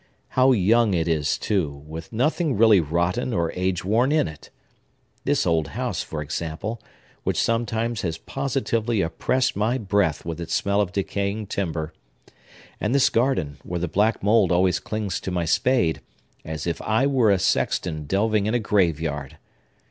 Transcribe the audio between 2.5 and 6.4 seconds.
really rotten or age worn in it! This old house, for